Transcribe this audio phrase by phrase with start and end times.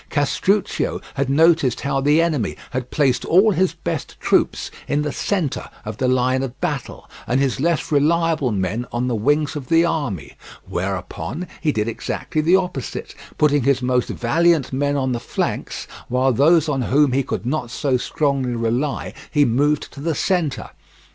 [0.09, 5.69] Castruccio had noticed how the enemy had placed all his best troops in the centre
[5.85, 9.85] of the line of battle, and his less reliable men on the wings of the
[9.85, 10.33] army;
[10.67, 16.33] whereupon he did exactly the opposite, putting his most valiant men on the flanks, while
[16.33, 20.71] those on whom he could not so strongly rely he moved to the centre.